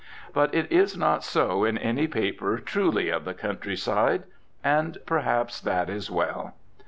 But 0.33 0.55
it 0.55 0.71
is 0.71 0.97
not 0.97 1.23
so 1.23 1.63
in 1.63 1.77
any 1.77 2.07
paper 2.07 2.57
truly 2.57 3.09
of 3.09 3.23
the 3.23 3.35
countryside. 3.35 4.23
And, 4.63 4.97
perhaps, 5.05 5.61
that 5.61 5.91
is 5.91 6.09
well. 6.09 6.55